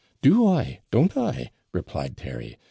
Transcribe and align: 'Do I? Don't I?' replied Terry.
'Do 0.23 0.47
I? 0.47 0.79
Don't 0.89 1.15
I?' 1.15 1.51
replied 1.73 2.17
Terry. 2.17 2.57